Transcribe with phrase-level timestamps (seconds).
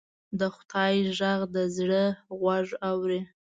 [0.39, 2.03] د خدای غږ د زړه
[2.39, 3.21] غوږ اوري